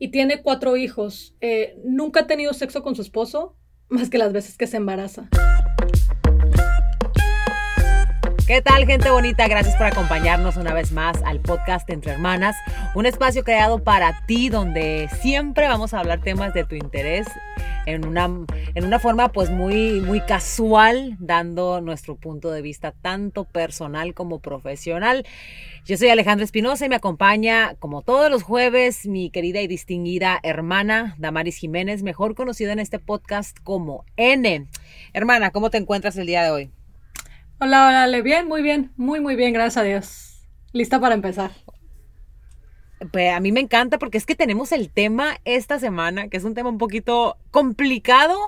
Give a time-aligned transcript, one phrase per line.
[0.00, 1.36] y tiene cuatro hijos.
[1.40, 3.54] Eh, nunca ha tenido sexo con su esposo,
[3.88, 5.28] más que las veces que se embaraza.
[8.46, 9.46] ¿Qué tal, gente bonita?
[9.46, 12.56] Gracias por acompañarnos una vez más al podcast Entre Hermanas,
[12.96, 17.28] un espacio creado para ti donde siempre vamos a hablar temas de tu interés
[17.86, 18.24] en una,
[18.74, 24.40] en una forma pues muy, muy casual, dando nuestro punto de vista tanto personal como
[24.40, 25.24] profesional.
[25.90, 30.38] Yo soy Alejandra Espinosa y me acompaña, como todos los jueves, mi querida y distinguida
[30.44, 34.68] hermana Damaris Jiménez, mejor conocida en este podcast como N.
[35.12, 36.70] Hermana, ¿cómo te encuentras el día de hoy?
[37.58, 38.22] Hola, hola, Ale.
[38.22, 40.48] Bien, muy bien, muy, muy bien, gracias a Dios.
[40.72, 41.50] Lista para empezar.
[43.10, 46.44] Pues a mí me encanta porque es que tenemos el tema esta semana, que es
[46.44, 48.38] un tema un poquito complicado,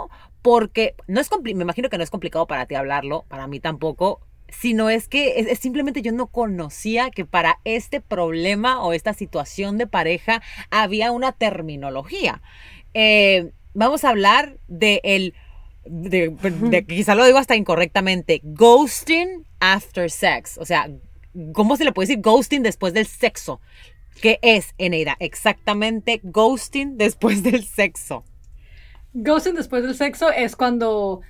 [0.43, 4.20] porque no es me imagino que no es complicado para ti hablarlo, para mí tampoco,
[4.52, 9.79] sino es que es, simplemente yo no conocía que para este problema o esta situación
[9.79, 12.43] de pareja había una terminología.
[12.95, 15.34] Eh, vamos a hablar de el
[15.85, 20.59] de, quizá lo digo hasta incorrectamente, ghosting after sex.
[20.59, 20.88] O sea,
[21.52, 23.60] ¿cómo se le puede decir ghosting después del sexo?
[24.21, 25.16] ¿Qué es, Eneida?
[25.19, 28.24] Exactamente ghosting después del sexo.
[29.15, 31.23] Ghosting después del sexo es cuando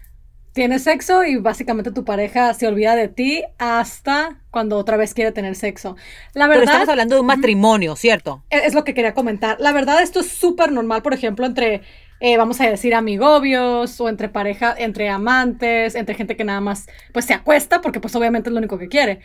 [0.53, 5.33] tienes sexo y básicamente tu pareja se olvida de ti hasta cuando otra vez quiere
[5.33, 5.97] tener sexo.
[6.35, 8.45] La verdad, Pero estamos hablando de un matrimonio, ¿cierto?
[8.51, 9.59] Es lo que quería comentar.
[9.61, 11.83] La verdad, esto es súper normal, por ejemplo, entre
[12.25, 16.87] eh, vamos a decir, amigobios o entre pareja, entre amantes, entre gente que nada más
[17.13, 19.19] pues se acuesta porque pues obviamente es lo único que quiere.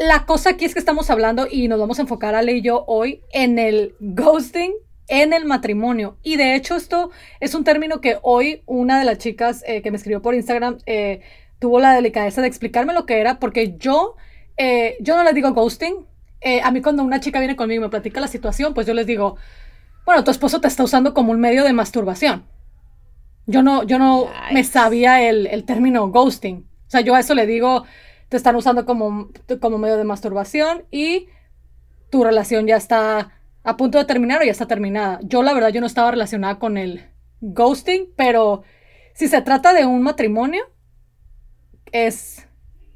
[0.00, 2.84] La cosa aquí es que estamos hablando y nos vamos a enfocar Ale y yo
[2.88, 4.72] hoy en el ghosting
[5.08, 6.16] en el matrimonio.
[6.22, 9.90] Y de hecho esto es un término que hoy una de las chicas eh, que
[9.90, 11.20] me escribió por Instagram eh,
[11.58, 14.16] tuvo la delicadeza de explicarme lo que era porque yo,
[15.00, 16.06] yo no les digo ghosting.
[16.62, 19.06] a mí cuando una chica viene conmigo y me platica la situación, pues yo les
[19.06, 19.36] digo,
[20.08, 22.46] bueno, tu esposo te está usando como un medio de masturbación.
[23.48, 26.66] Yo no, yo no me sabía el, término ghosting.
[26.86, 27.84] O sea, yo a eso le digo,
[28.30, 29.28] te están usando como,
[29.60, 31.28] como medio de masturbación y
[32.10, 33.37] tu relación ya está
[33.68, 35.20] a punto de terminar o ya está terminada.
[35.22, 37.04] Yo la verdad yo no estaba relacionada con el
[37.42, 38.62] ghosting, pero
[39.12, 40.62] si se trata de un matrimonio,
[41.92, 42.46] es,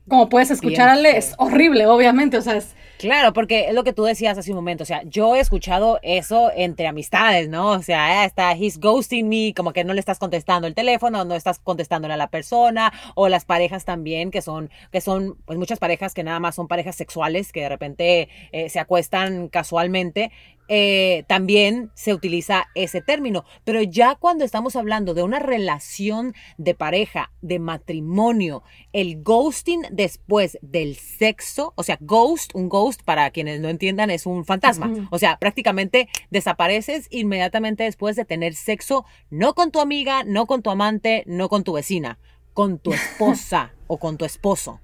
[0.09, 2.38] como puedes escucharle, es horrible, obviamente.
[2.38, 5.03] O sea, es, Claro, porque es lo que tú decías hace un momento, o sea,
[5.03, 7.71] yo he escuchado eso entre amistades, ¿no?
[7.71, 11.34] O sea, está, he's ghosting me, como que no le estás contestando el teléfono, no
[11.34, 15.81] estás contestándole a la persona, o las parejas también, que son, que son, pues muchas
[15.81, 20.31] parejas que nada más son parejas sexuales, que de repente eh, se acuestan casualmente,
[20.75, 23.44] eh, también se utiliza ese término.
[23.62, 28.62] Pero ya cuando estamos hablando de una relación de pareja, de matrimonio,
[28.94, 34.25] el ghosting después del sexo, o sea, ghost, un ghost, para quienes no entiendan, es
[34.25, 34.91] un fantasma.
[35.11, 40.62] O sea, prácticamente desapareces inmediatamente después de tener sexo, no con tu amiga, no con
[40.62, 42.19] tu amante, no con tu vecina,
[42.55, 44.81] con tu esposa o con tu esposo.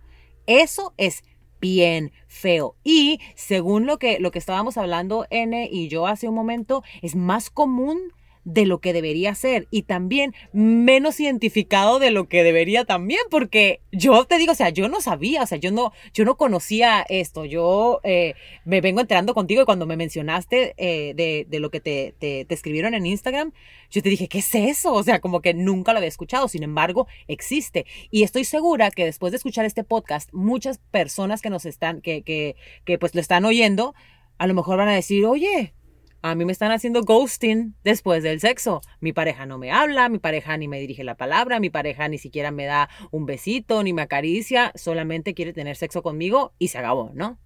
[0.47, 1.25] Eso es
[1.61, 2.77] bien feo.
[2.85, 7.17] Y según lo que, lo que estábamos hablando N y yo hace un momento, es
[7.17, 8.13] más común
[8.49, 13.83] de lo que debería ser y también menos identificado de lo que debería también, porque
[13.93, 17.05] yo te digo, o sea, yo no sabía, o sea, yo no, yo no conocía
[17.11, 21.71] esto, yo eh, me vengo enterando contigo y cuando me mencionaste eh, de, de, lo
[21.71, 23.53] que te, te, te, escribieron en Instagram,
[23.91, 24.95] yo te dije, ¿qué es eso?
[24.95, 27.85] O sea, como que nunca lo había escuchado, sin embargo, existe.
[28.11, 32.23] Y estoy segura que después de escuchar este podcast, muchas personas que nos están, que,
[32.23, 33.95] que, que pues lo están oyendo,
[34.39, 35.75] a lo mejor van a decir, oye,
[36.23, 38.81] a mí me están haciendo ghosting después del sexo.
[39.01, 42.19] Mi pareja no me habla, mi pareja ni me dirige la palabra, mi pareja ni
[42.19, 46.79] siquiera me da un besito, ni me acaricia, solamente quiere tener sexo conmigo y se
[46.79, 47.39] acabó, ¿no?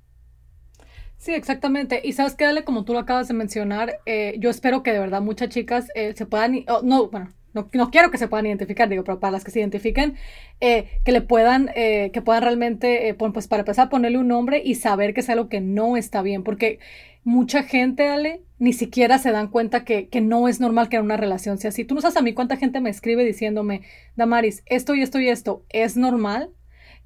[1.22, 2.00] Sí, exactamente.
[2.02, 4.98] Y sabes qué, Ale, como tú lo acabas de mencionar, eh, yo espero que de
[4.98, 9.04] verdad muchas chicas eh, se puedan, no, bueno, no, quiero que se puedan identificar, digo,
[9.04, 10.16] pero para las que se identifiquen,
[10.60, 15.14] eh, que le puedan, que puedan realmente, pues para empezar ponerle un nombre y saber
[15.14, 16.80] que es algo que no está bien, porque
[17.24, 21.16] mucha gente, Ale, ni siquiera se dan cuenta que, no es normal que en una
[21.16, 21.84] relación sea así.
[21.84, 23.82] Tú no sabes a mí cuánta gente me escribe diciéndome,
[24.16, 26.50] Damaris, esto y esto y esto, ¿es normal?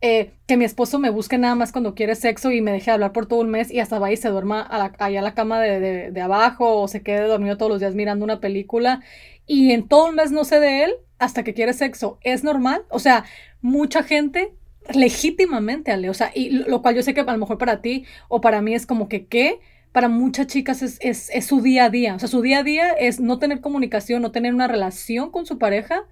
[0.03, 3.13] Eh, que mi esposo me busque nada más cuando quiere sexo y me deje hablar
[3.13, 4.67] por todo un mes y hasta va y se duerma
[4.99, 8.23] allá a la cama de, de, abajo o se quede dormido todos los días mirando
[8.23, 9.01] una película
[9.47, 12.19] y en todo un mes no sé de él hasta que quiere sexo.
[12.23, 12.85] ¿Es normal?
[12.91, 13.25] O sea,
[13.63, 14.53] mucha gente
[14.95, 18.05] legítimamente, Ale, o sea, y lo cual yo sé que a lo mejor para ti
[18.29, 19.61] o para mí es como que, ¿qué?
[19.97, 22.17] Para muchas chicas es, es, su día a día.
[22.17, 25.47] O sea, su día a día es no tener comunicación, no tener una relación con
[25.47, 26.05] su pareja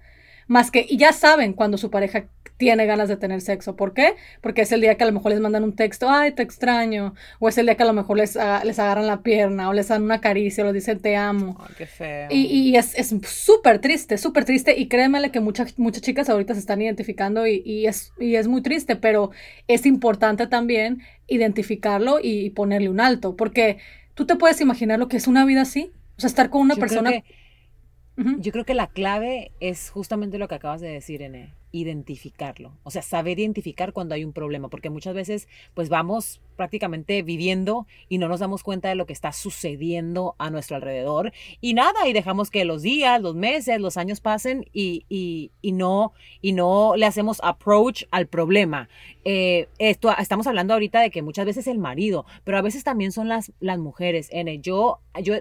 [0.47, 2.25] más que, y ya saben cuando su pareja
[2.57, 3.75] tiene ganas de tener sexo.
[3.75, 4.15] ¿Por qué?
[4.41, 7.13] Porque es el día que a lo mejor les mandan un texto, ay, te extraño,
[7.39, 9.73] o es el día que a lo mejor les, ah, les agarran la pierna, o
[9.73, 11.57] les dan una caricia, o les dicen te amo.
[11.59, 12.27] Ay, qué feo.
[12.29, 16.61] Y, y es súper triste, súper triste, y créemele que muchas, muchas chicas ahorita se
[16.61, 19.31] están identificando y, y, es, y es muy triste, pero
[19.67, 23.79] es importante también identificarlo y, ponerle un alto, porque
[24.13, 26.75] tú te puedes imaginar lo que es una vida así, o sea, estar con una
[26.75, 27.09] Yo persona...
[27.09, 27.44] creo que-
[28.17, 32.71] Yo creo que la clave es justamente lo que acabas de decir, Ene, identificarlo.
[32.83, 37.85] O sea, saber identificar cuando hay un problema, porque muchas veces pues vamos prácticamente viviendo
[38.07, 42.07] y no nos damos cuenta de lo que está sucediendo a nuestro alrededor y nada,
[42.07, 46.53] y dejamos que los días, los meses, los años pasen y, y- y no, y
[46.53, 48.87] no le hacemos approach al problema.
[49.25, 53.11] Eh, esto, estamos hablando ahorita de que muchas veces el marido, pero a veces también
[53.11, 54.29] son las, las mujeres.
[54.31, 55.35] Ene, yo, yo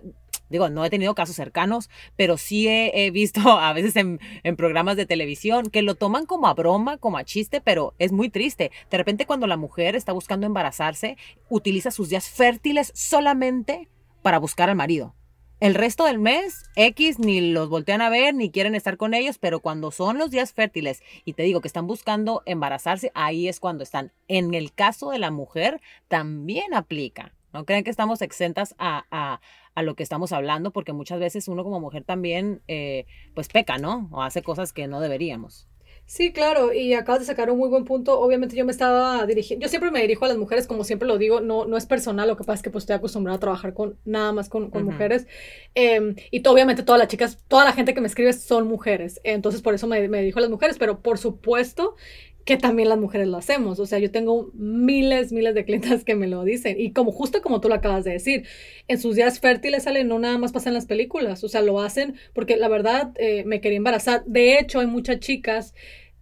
[0.55, 4.21] digo, no he tenido casos cercanos, pero sí he, visto a veces en,
[4.57, 8.29] programas de televisión que lo toman como a broma, como a chiste, pero es muy
[8.29, 8.71] triste.
[8.91, 11.17] De repente cuando la mujer está buscando embarazarse,
[11.49, 13.89] utiliza sus días fértiles solamente
[14.23, 15.15] para buscar al marido.
[15.61, 19.39] El resto del mes, X, ni los voltean a ver, ni quieren estar con ellos,
[19.39, 23.61] pero cuando son los días fértiles y te digo que están buscando embarazarse, ahí es
[23.61, 24.13] cuando están.
[24.29, 27.33] En el caso de la mujer, también aplica.
[27.55, 29.41] No crean que estamos exentas a-
[29.75, 33.79] a lo que estamos hablando, porque muchas veces uno como mujer también, eh, pues peca,
[33.79, 34.09] ¿no?
[34.13, 35.69] O hace cosas que no deberíamos.
[36.07, 38.21] Sí, claro, y acabas de sacar un muy buen punto.
[38.21, 41.17] Obviamente yo me estaba dirigiendo, yo siempre me dirijo a las mujeres, como siempre lo
[41.17, 43.73] digo, no, no es personal, lo que pasa es que pues estoy acostumbrada a trabajar
[43.73, 45.27] con nada más con, con mujeres.
[45.75, 49.63] Eh, y obviamente todas las chicas, toda la gente que me escribe son mujeres, entonces
[49.63, 51.97] por eso me, me dirijo a las mujeres, pero por supuesto
[52.45, 53.79] que también las mujeres lo hacemos.
[53.81, 56.81] O sea, yo tengo miles, miles de clientes que me lo dicen.
[56.81, 58.47] Y como justo como tú lo acabas de decir,
[58.89, 61.43] en sus días fértiles salen, no nada más pasa en las películas.
[61.45, 64.25] O sea, lo hacen porque la verdad eh, me quería embarazar.
[64.27, 65.75] De hecho, hay muchas chicas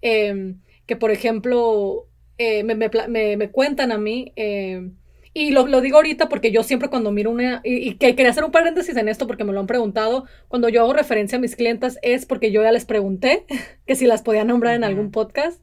[0.02, 0.54] eh,
[0.86, 2.08] que, por ejemplo,
[2.38, 4.32] eh, me, me pla- me- me cuentan a mí.
[4.36, 4.90] eh,
[5.34, 8.30] y lo, lo digo ahorita porque yo siempre cuando miro una, y, y que quería
[8.30, 11.40] hacer un paréntesis en esto porque me lo han preguntado, cuando yo hago referencia a
[11.40, 13.46] mis clientas es porque yo ya les pregunté
[13.86, 15.62] que si las podía nombrar en algún podcast.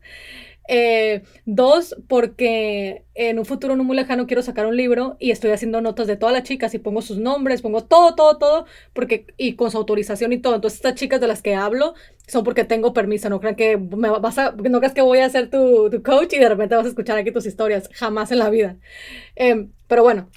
[0.71, 5.49] Eh, dos, porque en un futuro no muy lejano quiero sacar un libro y estoy
[5.49, 9.25] haciendo notas de todas las chicas y pongo sus nombres, pongo todo, todo, todo, porque,
[9.35, 10.53] y con su autorización y todo.
[10.53, 11.95] Entonces, estas chicas de las que hablo
[12.27, 13.29] son porque tengo permiso.
[13.29, 16.33] No crean que me vas a, no creas que voy a ser tu, tu coach
[16.33, 17.89] y de repente vas a escuchar aquí tus historias.
[17.93, 18.75] Jamás en la vida.
[19.35, 20.29] Eh, pero bueno,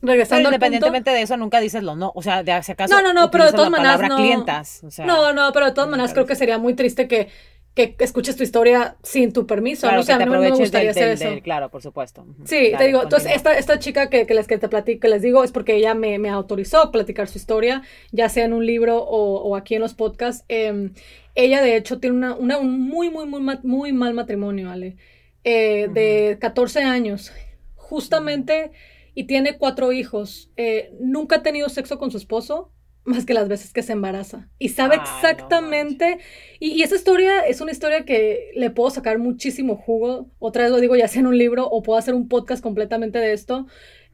[0.00, 0.66] Pero regresando al punto.
[0.66, 2.10] independientemente de eso, nunca dices lo no.
[2.14, 2.94] O sea, de si acaso.
[2.94, 4.16] No, no, no, pero de todas maneras no.
[4.16, 4.82] clientas.
[4.82, 7.28] O sea, No, no, pero de todas maneras creo que sería muy triste que,
[7.74, 9.82] que escuches tu historia sin tu permiso.
[9.82, 11.28] claro, no sé, a mí no me gustaría del, hacer del- eso.
[11.30, 12.24] del- claro, por supuesto.
[12.44, 15.22] Sí, te digo, entonces esta, esta chica que, que les que te platico, que les
[15.22, 17.82] digo, es porque ella me, me autorizó a platicar su historia,
[18.12, 20.44] ya sea en un libro o, o aquí en los podcasts.
[20.48, 20.90] Eh,
[21.34, 24.96] ella, de hecho, tiene una, una- un muy, muy, muy, muy mal matrimonio, Ale,
[25.42, 27.32] eh, de 14 años,
[27.74, 28.70] justamente,
[29.14, 30.50] y tiene cuatro hijos.
[30.56, 32.70] Eh, nunca ha tenido sexo con su esposo,
[33.04, 34.48] más que las veces que se embaraza.
[34.58, 35.00] Y sabe Ay,
[35.36, 36.18] no exactamente
[36.60, 40.30] y, y esa historia es una historia que le puedo sacar muchísimo jugo.
[40.38, 43.18] Otra vez lo digo, ya sea en un libro o puedo hacer un podcast completamente
[43.18, 43.66] de esto.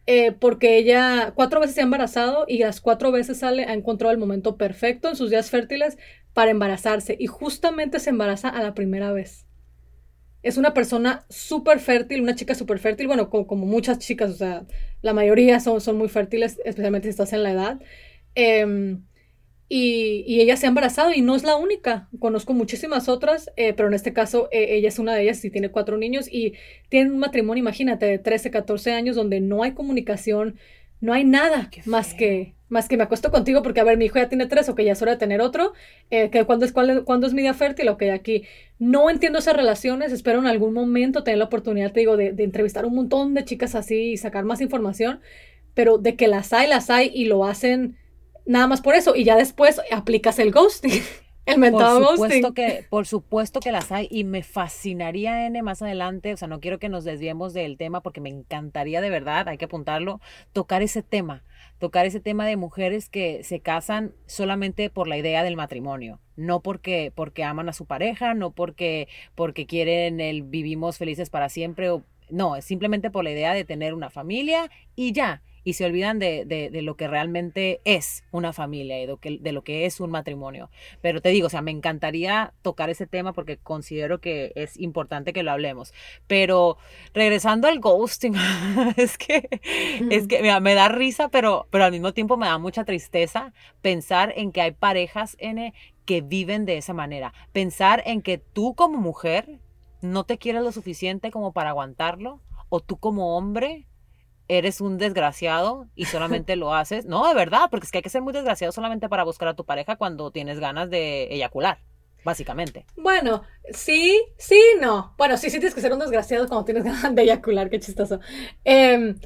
[0.06, 4.12] eh, porque ella cuatro veces se ha embarazado y las cuatro veces sale, ha encontrado
[4.12, 5.98] el momento perfecto en sus días fértiles
[6.32, 7.16] para embarazarse.
[7.18, 9.46] Y justamente se embaraza a la primera vez.
[10.42, 14.34] Es una persona súper fértil, una chica súper fértil, bueno, co- como, muchas chicas, o
[14.34, 14.66] sea,
[15.02, 17.80] la mayoría son, son muy fértiles, especialmente si estás en la edad.
[18.34, 19.04] Em,
[19.68, 22.08] y, y ella se ha embarazado y no es la única.
[22.18, 25.50] Conozco muchísimas otras, eh, pero en este caso eh, ella es una de ellas y
[25.50, 26.54] tiene cuatro niños y
[26.88, 30.58] tiene un matrimonio, imagínate, de 13, 14 años donde no hay comunicación,
[31.00, 34.18] no hay nada más que, más que me acuesto contigo porque, a ver, mi hijo
[34.18, 35.72] ya tiene tres o que ya es hora de tener otro,
[36.10, 38.44] eh, que cuando es, cuál- cuándo es mi día fértil o que aquí.
[38.78, 42.44] No entiendo esas relaciones, espero en algún momento tener la oportunidad, te digo, de, de
[42.44, 45.20] entrevistar un montón de chicas así y sacar más información,
[45.74, 47.96] pero de que las hay, las hay y lo hacen
[48.46, 51.02] nada más por eso y ya después aplicas el ghosting,
[51.46, 52.54] el Por mentado supuesto ghosting.
[52.54, 56.60] que, por supuesto que las hay y me fascinaría, N, más adelante, o sea, no
[56.60, 60.20] quiero que nos desviemos del tema porque me encantaría de verdad, hay que apuntarlo,
[60.52, 61.44] tocar ese tema,
[61.78, 66.60] tocar ese tema de mujeres que se casan solamente por la idea del matrimonio, no
[66.60, 71.90] porque, porque aman a su pareja, no porque, porque quieren el vivimos felices para siempre,
[71.90, 75.42] o, no, es simplemente por la idea de tener una familia y ya.
[75.64, 79.16] Y se olvidan de, de, de lo que realmente es una familia y de lo,
[79.18, 80.70] que, de lo que es un matrimonio.
[81.02, 85.32] Pero te digo, o sea, me encantaría tocar ese tema porque considero que es importante
[85.32, 85.92] que lo hablemos.
[86.26, 86.78] Pero
[87.14, 88.34] regresando al ghosting,
[88.96, 89.48] es que,
[90.10, 93.52] es que mira, me da risa, pero, pero al mismo tiempo me da mucha tristeza
[93.82, 95.74] pensar en que hay parejas N,
[96.04, 97.32] que viven de esa manera.
[97.52, 99.60] Pensar en que tú como mujer
[100.02, 103.86] no te quieres lo suficiente como para aguantarlo, o tú como hombre
[104.50, 107.06] eres un desgraciado y solamente lo haces.
[107.06, 109.54] No, de verdad, porque es que hay que ser muy desgraciado solamente para buscar a
[109.54, 111.78] tu pareja cuando tienes ganas de eyacular,
[112.24, 112.84] básicamente.
[112.96, 113.42] Bueno,
[113.72, 115.14] sí, sí, no.
[115.16, 118.18] Bueno, sí, sí tienes que ser un desgraciado cuando tienes ganas de eyacular, qué chistoso.
[118.64, 119.20] Em,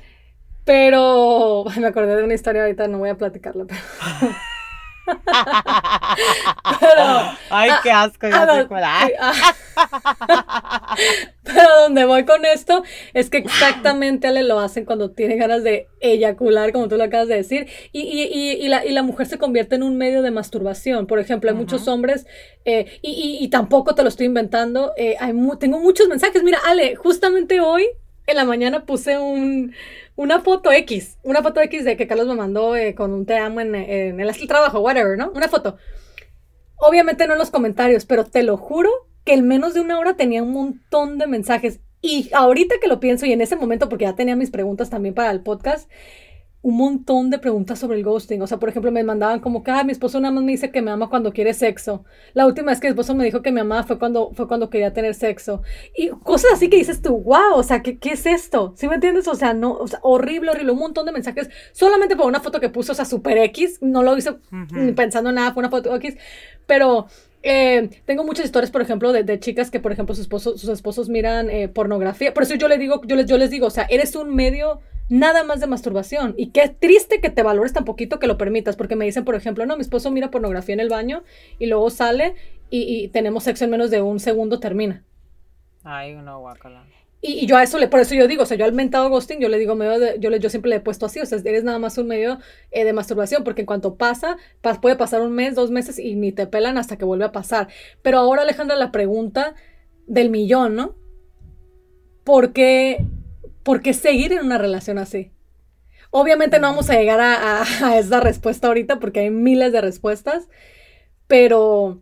[0.64, 3.80] pero me acordé de una historia ahorita, no voy a platicarla, pero...
[7.50, 8.68] Ay, qué asco, ya a,
[11.42, 15.88] Pero donde voy con esto es que exactamente Ale lo hacen cuando tiene ganas de
[16.00, 19.38] eyacular, como tú lo acabas de decir, y, y, y, la, y la, mujer se
[19.38, 21.06] convierte en un medio de masturbación.
[21.06, 22.26] Por ejemplo, hay muchos hombres,
[22.64, 26.42] eh, y, tampoco te lo estoy inventando, eh, hay tengo muchos mensajes.
[26.42, 27.86] Mira, Ale, justamente hoy
[28.26, 29.74] en la mañana puse un,
[30.16, 33.36] una foto X, una foto X de que Carlos me mandó eh, con un te
[33.36, 35.30] amo en, en el trabajo, whatever, ¿no?
[35.34, 35.76] Una foto.
[36.76, 38.90] Obviamente no en los comentarios, pero te lo juro
[39.24, 41.80] que en menos de una hora tenía un montón de mensajes.
[42.00, 45.14] Y ahorita que lo pienso y en ese momento, porque ya tenía mis preguntas también
[45.14, 45.90] para el podcast,
[46.64, 48.40] un montón de preguntas sobre el ghosting.
[48.40, 50.70] O sea, por ejemplo, me mandaban como que, ah, mi esposo nada más me dice
[50.70, 52.06] que me ama cuando quiere sexo.
[52.32, 54.70] La última vez que mi esposo me dijo que me amaba fue cuando, fue cuando
[54.70, 55.60] quería tener sexo.
[55.94, 58.72] Y cosas así que dices tú, wow, o sea, ¿qué, qué es esto?
[58.78, 59.28] ¿Sí me entiendes?
[59.28, 60.72] O sea, no, o sea, horrible, horrible.
[60.72, 63.80] Un montón de mensajes solamente por una foto que puso, o sea, super X.
[63.82, 64.34] No lo hice
[64.96, 66.16] pensando en nada, fue una foto X.
[66.66, 67.08] Pero
[67.42, 70.70] eh, tengo muchas historias, por ejemplo, de, de, chicas que, por ejemplo, sus esposos, sus
[70.70, 72.32] esposos miran eh, pornografía.
[72.32, 74.80] Por eso yo les digo, yo les, yo les digo, o sea, eres un medio
[75.08, 76.34] nada más de masturbación.
[76.36, 79.34] Y qué triste que te valores tan poquito que lo permitas, porque me dicen, por
[79.34, 81.22] ejemplo, no, mi esposo mira pornografía en el baño
[81.58, 82.34] y luego sale
[82.70, 85.04] y, tenemos sexo en menos de un segundo, termina.
[85.84, 86.84] Ay, una guacala.
[87.20, 89.38] Y, yo a eso le, por eso yo digo, o sea, yo al mentado ghosting,
[89.38, 91.38] yo le digo medio de, yo, le, yo siempre le he puesto así, o sea,
[91.44, 92.38] eres nada más un medio
[92.72, 94.36] eh, de masturbación, porque en cuanto pasa,
[94.82, 97.68] puede pasar un mes, dos meses y ni te pelan hasta que vuelve a pasar.
[98.02, 99.54] Pero ahora, Alejandra, la pregunta
[100.06, 100.96] del millón, ¿no?
[102.24, 103.06] ¿Por qué
[103.64, 105.32] ¿por qué seguir en una relación así?
[106.10, 107.64] Obviamente no vamos a llegar a,
[107.98, 110.48] esa respuesta ahorita porque hay miles de respuestas,
[111.26, 112.00] pero,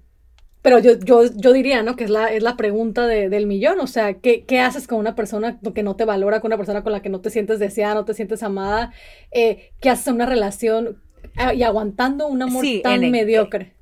[0.60, 1.96] pero yo, yo, diría, ¿no?
[1.96, 5.58] Que es la, es la pregunta del millón, o sea, ¿qué, haces con una persona
[5.74, 8.04] que no te valora, con una persona con la que no te sientes deseada, no
[8.04, 8.92] te sientes amada?
[9.30, 11.00] Eh, ¿Qué haces en una relación
[11.36, 13.72] ah, y aguantando un amor tan mediocre?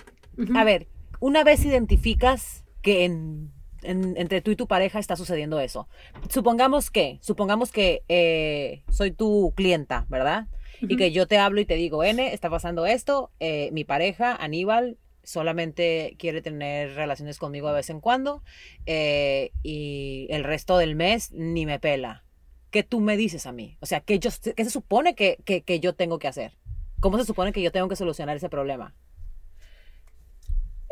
[0.54, 0.86] A ver,
[1.18, 3.50] una vez identificas que en
[3.82, 5.88] entre tú y tu pareja está sucediendo eso.
[6.28, 10.46] Supongamos que, supongamos que eh, soy tu clienta, ¿verdad?
[10.82, 14.34] Y que yo te hablo y te digo, N, está pasando esto, eh, mi pareja,
[14.34, 18.42] Aníbal, solamente quiere tener relaciones conmigo de vez en cuando
[18.86, 22.24] eh, y el resto del mes ni me pela.
[22.70, 23.76] ¿Qué tú me dices a mí?
[23.80, 26.56] O sea, ¿qué, yo, qué se supone que, que, que yo tengo que hacer?
[27.00, 28.94] ¿Cómo se supone que yo tengo que solucionar ese problema?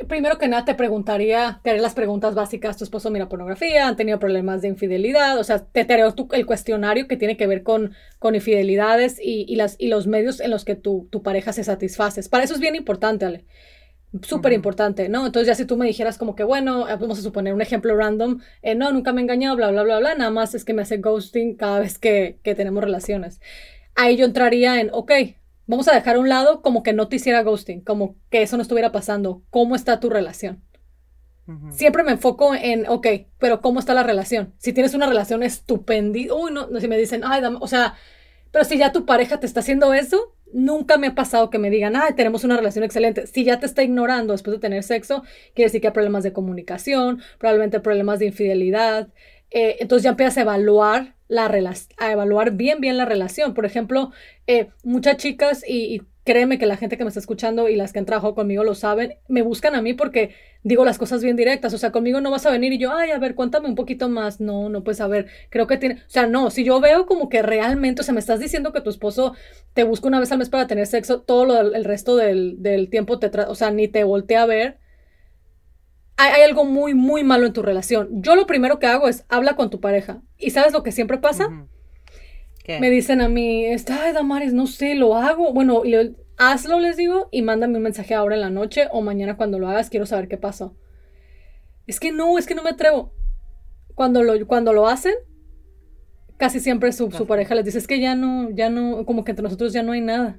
[0.06, 3.96] Primero que nada te preguntaría, te haré las preguntas básicas, tu esposo mira pornografía, han
[3.96, 7.94] tenido problemas de infidelidad, o sea, te, haré el cuestionario que tiene que ver con,
[8.20, 12.28] con infidelidades y, las, y los medios en los que tu, pareja se satisface.
[12.28, 13.44] Para eso es bien importante, Ale.
[14.22, 15.26] Súper importante, ¿no?
[15.26, 17.96] Entonces ya si tú me dijeras como que, bueno, eh, vamos a suponer un ejemplo
[17.96, 20.74] random, eh, no, nunca me he engañado, bla, bla, bla, bla, nada más es que
[20.74, 23.40] me hace ghosting cada vez que, que tenemos relaciones.
[23.96, 25.10] Ahí yo entraría en, ok,
[25.68, 28.56] vamos a dejar a un lado como que no te hiciera ghosting, como que eso
[28.56, 29.42] no estuviera pasando.
[29.50, 30.64] ¿Cómo está tu relación?
[31.70, 33.06] Siempre me enfoco en, ok,
[33.38, 34.52] pero ¿cómo está la relación?
[34.58, 37.94] Si tienes una relación estupenda, uy, no, no, si me dicen, ay, o sea,
[38.50, 41.70] pero si ya tu pareja te está haciendo eso, nunca me ha pasado que me
[41.70, 43.26] digan, ay, tenemos una relación excelente.
[43.26, 45.22] Si ya te está ignorando después de tener sexo,
[45.54, 49.08] quiere decir que hay problemas de comunicación, probablemente problemas de infidelidad.
[49.50, 51.46] Eh, entonces ya empiezas a evaluar la
[51.98, 53.54] a evaluar bien, bien la relación.
[53.54, 54.12] Por ejemplo,
[54.46, 58.00] eh, muchas chicas, y, créeme que la gente que me está escuchando y las que
[58.00, 61.72] han trabajado conmigo lo saben, me buscan a mí porque digo las cosas bien directas.
[61.72, 64.10] O sea, conmigo no vas a venir y yo, ay, a ver, cuéntame un poquito
[64.10, 64.38] más.
[64.38, 67.30] No, no, pues a ver, creo que tiene, o sea, no, si yo veo como
[67.30, 69.34] que realmente, o sea, me estás diciendo que tu esposo
[69.72, 72.90] te busca una vez al mes para tener sexo, todo lo, el resto del, del
[72.90, 74.78] tiempo te, o sea, ni te voltea a ver
[76.18, 78.08] hay, algo muy, muy malo en tu relación.
[78.22, 80.20] Yo lo primero que hago es habla con tu pareja.
[80.36, 81.48] ¿Y sabes lo que siempre pasa?
[82.80, 85.54] Me dicen a mí, ay, Damaris, no sé, lo hago.
[85.54, 85.82] Bueno,
[86.36, 89.68] hazlo, les digo, y mándame un mensaje ahora en la noche o mañana cuando lo
[89.68, 90.76] hagas, quiero saber qué pasó.
[91.86, 93.14] Es que no, es que no me atrevo.
[93.94, 95.14] Cuando lo, cuando lo hacen,
[96.36, 99.32] casi siempre su, su pareja les dice, es que ya no, ya no, como que
[99.32, 100.38] entre nosotros ya no hay nada.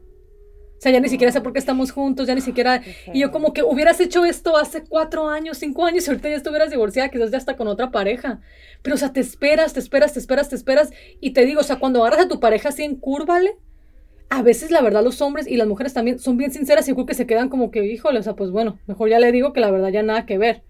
[0.79, 2.81] O sea, ya ni siquiera sé por qué estamos juntos, ya ni siquiera...
[3.13, 6.38] Y yo como que hubieras hecho esto hace cuatro años, cinco años, y ahorita ya
[6.38, 8.39] estuvieras divorciada, quizás ya está con otra pareja.
[8.81, 10.91] Pero, o sea, te esperas, te esperas, te esperas, te esperas.
[11.19, 13.57] Y te digo, o sea, cuando agarras a tu pareja así en cúrvale,
[14.29, 17.05] a veces la verdad los hombres y las mujeres también son bien sinceras y creo
[17.05, 19.59] que se quedan como que, híjole, o sea, pues bueno, mejor ya le digo que
[19.59, 20.63] la verdad ya nada que ver.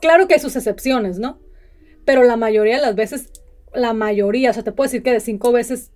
[0.00, 1.40] Claro que hay sus excepciones, ¿no?
[2.04, 3.32] Pero la mayoría de las veces,
[3.74, 5.90] la mayoría, o sea, te puedo decir que de cinco veces,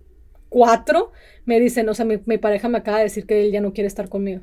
[0.51, 1.13] cuatro
[1.47, 3.89] me dicen, o sea, mi, pareja me acaba de decir que él ya no quiere
[3.89, 4.43] estar conmigo.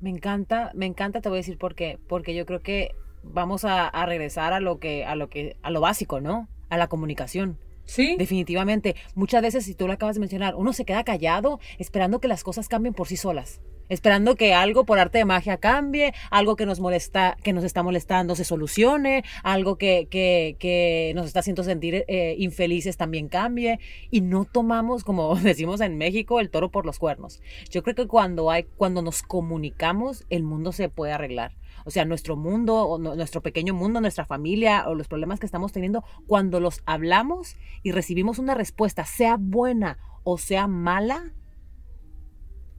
[0.00, 3.64] Me encanta, me encanta, te voy a decir por qué, porque yo creo que vamos
[3.64, 6.48] a, a regresar a lo que, a lo que, a lo básico, ¿no?
[6.68, 7.58] A la comunicación
[7.90, 8.14] Sí.
[8.16, 8.94] Definitivamente.
[9.16, 12.44] Muchas veces, si tú lo acabas de mencionar, uno se queda callado esperando que las
[12.44, 13.60] cosas cambien por sí solas.
[13.90, 17.82] Esperando que algo por arte de magia cambie, algo que nos molesta, que nos está
[17.82, 23.80] molestando se solucione, algo que, que, que nos está haciendo sentir eh, infelices también cambie.
[24.10, 27.42] Y no tomamos, como decimos en México, el toro por los cuernos.
[27.68, 31.56] Yo creo que cuando hay, cuando nos comunicamos, el mundo se puede arreglar.
[31.84, 35.72] O sea, nuestro mundo, o nuestro pequeño mundo, nuestra familia, o los problemas que estamos
[35.72, 41.32] teniendo, cuando los hablamos y recibimos una respuesta, sea buena o sea mala,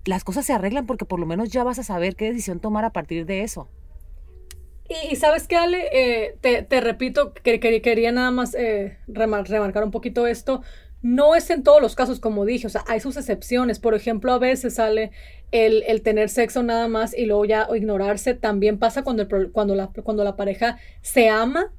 [0.05, 2.85] las cosas se arreglan porque por lo menos ya vas a saber qué decisión tomar
[2.85, 3.69] a partir de eso.
[5.09, 10.27] Y, sabes qué, Ale, eh, te, repito, que, quería nada más eh, remarcar un poquito
[10.27, 10.63] esto.
[11.01, 13.79] No es en todos los casos, como dije, o sea, hay sus excepciones.
[13.79, 15.11] Por ejemplo, a veces sale
[15.51, 18.33] el, el tener sexo nada más y luego ya ignorarse.
[18.33, 21.71] También pasa cuando, el, cuando, la, cuando la pareja se ama,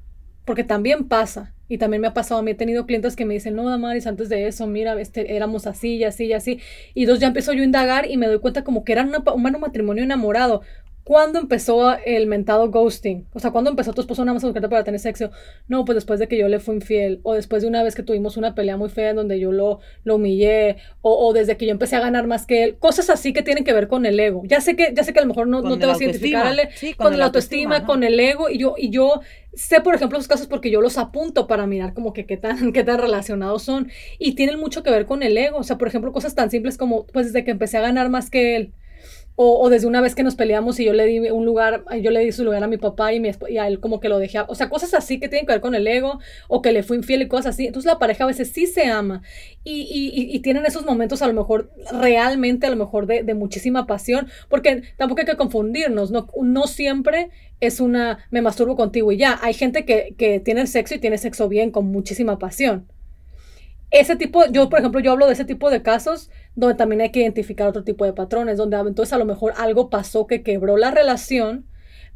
[0.45, 1.53] porque también pasa.
[1.69, 4.05] Y también me ha pasado, a mí he tenido clientes que me dicen, no, Damaris,
[4.05, 6.59] antes de eso, mira, este, éramos así y así y así.
[6.93, 9.59] Y dos, ya empiezo yo a indagar y me doy cuenta como que era un
[9.59, 10.61] matrimonio enamorado.
[11.03, 13.27] ¿Cuándo empezó el mentado ghosting?
[13.33, 15.31] O sea, ¿cuándo empezó tu esposo nada más a buscarte para tener sexo?
[15.67, 18.03] No, pues después de que yo le fui infiel, o después de una vez que
[18.03, 21.71] tuvimos una pelea muy fea en donde yo lo, lo humillé, o, desde que yo
[21.71, 22.77] empecé a ganar más que él.
[22.77, 24.43] Cosas así que tienen que ver con el ego.
[24.45, 26.55] Ya sé que, ya sé que a lo mejor no, no te vas a identificar
[26.95, 29.19] con, la autoestima, con el ego, y yo, y yo
[29.53, 32.71] sé, por ejemplo, esos casos porque yo los apunto para mirar como que qué tan,
[32.73, 33.91] qué tan relacionados son.
[34.19, 35.57] Y tienen mucho que ver con el ego.
[35.57, 38.29] O sea, por ejemplo, cosas tan simples como, pues desde que empecé a ganar más
[38.29, 38.73] que él
[39.35, 42.19] o, desde una vez que nos peleamos y yo le di un lugar, yo le
[42.19, 44.39] di su lugar a mi papá y, mi, y a él como que lo dejé.
[44.47, 46.97] O sea, cosas así que tienen que ver con el ego o que le fue
[46.97, 47.65] infiel y cosas así.
[47.65, 49.23] Entonces la pareja a veces sí se ama
[49.63, 53.33] y, y, y tienen esos momentos a lo mejor realmente, a lo mejor de, de,
[53.33, 59.11] muchísima pasión, porque tampoco hay que confundirnos, no, no siempre es una me masturbo contigo
[59.11, 59.39] y ya.
[59.41, 62.87] Hay gente que, que tiene sexo y tiene sexo bien con muchísima pasión
[63.93, 67.11] ese tipo, yo por ejemplo, yo hablo de ese tipo de casos donde también hay
[67.11, 70.77] que identificar otro tipo de patrones, donde entonces a lo mejor algo pasó que quebró
[70.77, 71.65] la relación,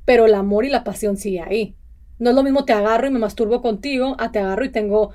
[0.05, 1.75] pero el amor y la pasión sigue ahí.
[2.19, 5.11] No es lo mismo te agarro y me masturbo contigo, a te agarro y tengo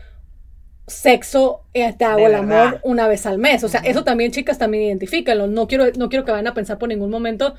[0.86, 3.64] sexo, y te hago el amor una vez al mes.
[3.64, 5.46] O sea, eso también, chicas, también identifíquenlo.
[5.46, 7.54] No quiero, no quiero que vayan a pensar por ningún momento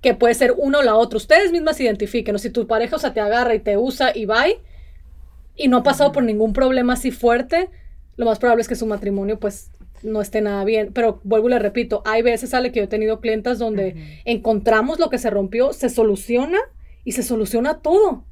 [0.00, 1.16] que puede ser uno o la otra.
[1.16, 2.38] Ustedes mismas identifiquen.
[2.38, 4.44] Si tu pareja, o sea, te agarra y te usa y va
[5.56, 7.68] y no ha pasado por ningún problema así fuerte,
[8.16, 9.70] lo más probable es que su matrimonio pues
[10.02, 10.92] no esté nada bien.
[10.92, 14.98] Pero vuelvo y le repito, hay veces, sale que yo he tenido clientas donde encontramos
[14.98, 16.58] lo que se rompió, se soluciona
[17.04, 18.24] y se soluciona todo.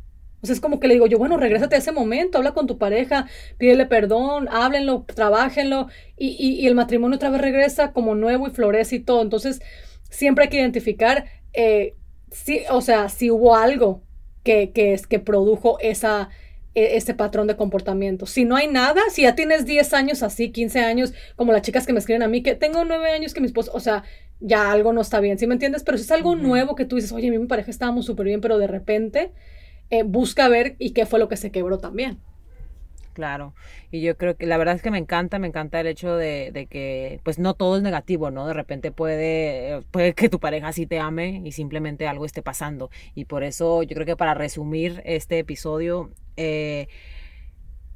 [0.43, 2.67] O sea, es como que le digo yo, bueno, regrésate a ese momento, habla con
[2.67, 3.27] tu pareja,
[3.59, 8.97] pídele perdón, háblenlo, trabajenlo y, y, el matrimonio otra vez regresa como nuevo y florece
[8.97, 9.23] y todo.
[9.23, 9.61] Entonces,
[10.11, 11.95] siempre hay que identificar, eh,
[12.31, 14.03] si, o sea, si hubo algo
[14.43, 16.29] que, que, es, que produjo esa,
[16.77, 18.27] este patrón de comportamiento.
[18.27, 21.87] Si no hay nada, si ya tienes 10 años así, 15 años, como las chicas
[21.87, 24.05] que me escriben a mí, que tengo 9 años que mi esposo, o sea,
[24.41, 25.83] ya algo no está bien, ¿sí me entiendes?
[25.85, 28.59] Pero si es algo nuevo que tú dices, oye, mi pareja estábamos súper bien, pero
[28.59, 29.33] de repente
[29.89, 32.19] eh, busca ver y qué fue lo que se quebró también.
[33.15, 33.55] Claro,
[33.91, 36.51] y yo creo que la verdad es que me encanta, me encanta el hecho de,
[36.53, 38.47] de, que pues no todo es negativo, ¿no?
[38.47, 42.91] De repente puede, puede que tu pareja sí te ame y simplemente algo esté pasando.
[43.15, 46.89] Y por eso yo creo que para resumir este episodio, eh,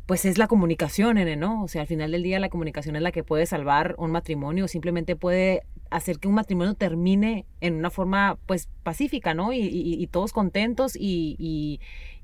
[0.06, 1.62] pues es la comunicación, ¿no?
[1.62, 4.66] O sea, al final del día la comunicación es la que puede salvar un matrimonio,
[4.66, 9.52] simplemente puede hacer que un matrimonio termine en una forma, pues, pacífica, ¿no?
[9.52, 11.78] Y, todos contentos y,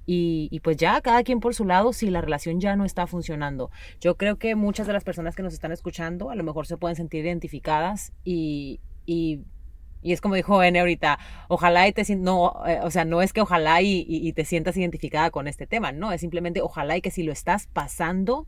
[0.04, 3.70] y, pues ya cada quien por su lado si la relación ya no está funcionando.
[4.00, 6.76] Yo creo que muchas de las personas que nos están escuchando a lo mejor se
[6.76, 9.42] pueden sentir identificadas y, y
[10.06, 13.32] y es como dijo N ahorita, ojalá y te no, eh, o sea, no es
[13.32, 17.10] que ojalá y, te sientas identificada con este tema, no, es simplemente ojalá y que
[17.10, 18.46] si lo estás pasando,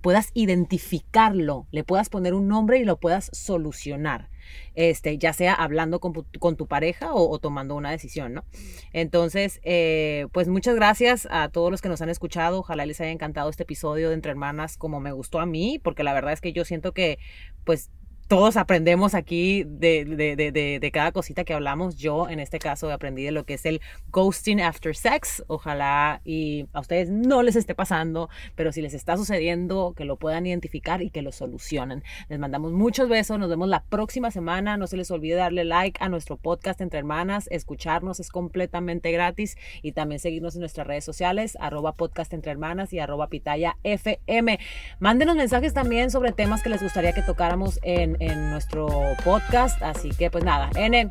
[0.00, 4.30] puedas identificarlo, le puedas poner un nombre y lo puedas solucionar.
[4.74, 8.44] Este, ya sea hablando con, tu pareja o, tomando una decisión, ¿no?
[8.92, 12.60] Entonces, eh, pues muchas gracias a todos los que nos han escuchado.
[12.60, 16.02] Ojalá les haya encantado este episodio de Entre Hermanas como me gustó a mí, porque
[16.02, 17.18] la verdad es que yo siento que,
[17.64, 17.90] pues,
[18.28, 21.96] todos aprendemos aquí de, de, de, de, cada cosita que hablamos.
[21.96, 25.44] Yo, en este caso, aprendí de lo que es el ghosting after sex.
[25.46, 30.16] Ojalá y a ustedes no les esté pasando, pero si les está sucediendo, que lo
[30.16, 32.02] puedan identificar y que lo solucionen.
[32.28, 33.38] Les mandamos muchos besos.
[33.38, 34.76] Nos vemos la próxima semana.
[34.76, 37.48] No se les olvide darle like a nuestro podcast Entre Hermanas.
[37.50, 42.92] Escucharnos es completamente gratis y también seguirnos en nuestras redes sociales, arroba podcast entre hermanas
[42.92, 44.58] y arroba pitaya FM.
[44.98, 47.78] Mándenos mensajes también sobre temas que les gustaría que tocáramos
[48.20, 48.88] en, nuestro
[49.24, 49.82] podcast.
[49.82, 51.10] Así que pues nada, N,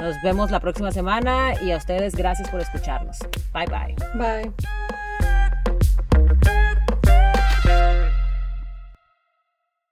[0.00, 3.18] nos vemos la próxima semana y a ustedes gracias por escucharnos.
[3.52, 3.96] Bye bye.
[4.14, 5.79] Bye.